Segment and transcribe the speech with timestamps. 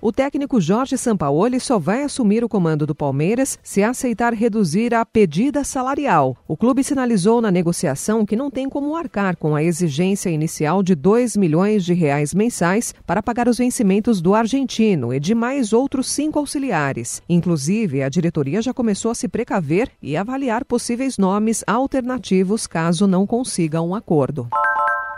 [0.00, 5.04] O técnico Jorge Sampaoli só vai assumir o comando do Palmeiras se aceitar reduzir a
[5.04, 6.36] pedida salarial.
[6.46, 10.94] O clube sinalizou na negociação que não tem como arcar com a exigência inicial de
[10.94, 16.08] 2 milhões de reais mensais para pagar os vencimentos do argentino e de mais outros
[16.08, 17.20] cinco auxiliares.
[17.28, 23.26] Inclusive, a diretoria já começou a se precaver e avaliar possíveis nomes alternativos caso não
[23.26, 24.48] consiga um acordo.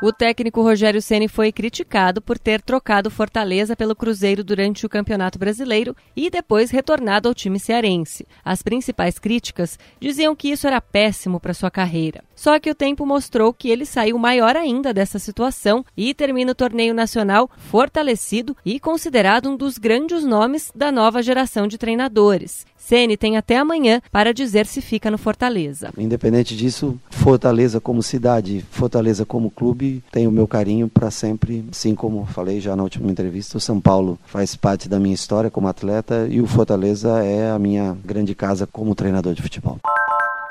[0.03, 5.39] O técnico Rogério Ceni foi criticado por ter trocado Fortaleza pelo Cruzeiro durante o Campeonato
[5.39, 8.27] Brasileiro e depois retornado ao time cearense.
[8.43, 12.25] As principais críticas diziam que isso era péssimo para sua carreira.
[12.35, 16.55] Só que o tempo mostrou que ele saiu maior ainda dessa situação e termina o
[16.55, 22.65] torneio nacional fortalecido e considerado um dos grandes nomes da nova geração de treinadores.
[22.91, 25.93] Ceni tem até amanhã para dizer se fica no Fortaleza.
[25.97, 31.65] Independente disso, Fortaleza como cidade, Fortaleza como clube, tem o meu carinho para sempre.
[31.71, 35.53] Assim como falei já na última entrevista, o São Paulo faz parte da minha história
[35.53, 39.79] como atleta e o Fortaleza é a minha grande casa como treinador de futebol.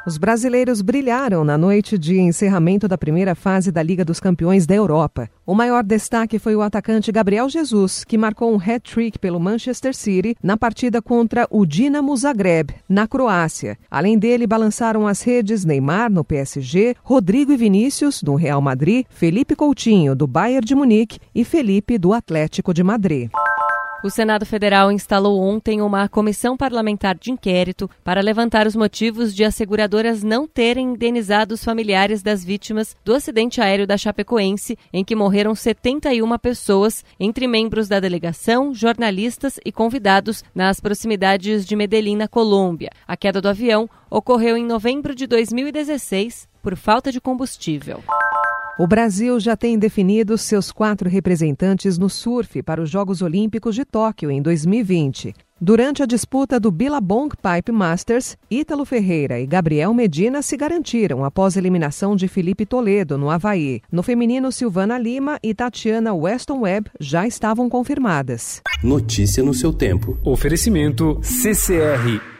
[0.09, 4.73] Os brasileiros brilharam na noite de encerramento da primeira fase da Liga dos Campeões da
[4.73, 5.29] Europa.
[5.45, 10.35] O maior destaque foi o atacante Gabriel Jesus, que marcou um hat-trick pelo Manchester City
[10.41, 13.77] na partida contra o Dinamo Zagreb, na Croácia.
[13.87, 19.55] Além dele, balançaram as redes Neymar no PSG, Rodrigo e Vinícius do Real Madrid, Felipe
[19.55, 23.29] Coutinho do Bayern de Munique e Felipe do Atlético de Madrid.
[24.01, 29.43] O Senado Federal instalou ontem uma comissão parlamentar de inquérito para levantar os motivos de
[29.43, 35.03] as seguradoras não terem indenizado os familiares das vítimas do acidente aéreo da Chapecoense, em
[35.03, 42.15] que morreram 71 pessoas, entre membros da delegação, jornalistas e convidados nas proximidades de Medellín,
[42.15, 42.91] na Colômbia.
[43.05, 48.01] A queda do avião ocorreu em novembro de 2016 por falta de combustível.
[48.79, 53.83] O Brasil já tem definido seus quatro representantes no surf para os Jogos Olímpicos de
[53.83, 55.33] Tóquio em 2020.
[55.59, 61.57] Durante a disputa do Billabong Pipe Masters, Ítalo Ferreira e Gabriel Medina se garantiram após
[61.57, 63.81] a eliminação de Felipe Toledo, no Havaí.
[63.91, 68.61] No feminino, Silvana Lima e Tatiana Weston Webb já estavam confirmadas.
[68.81, 70.17] Notícia no seu tempo.
[70.23, 72.38] Oferecimento CCR